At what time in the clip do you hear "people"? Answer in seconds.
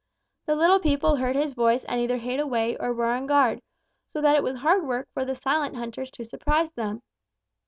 0.79-1.17